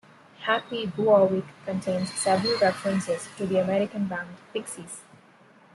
[0.39, 5.01] "Happy Bivouac" contains several references to the American band Pixies.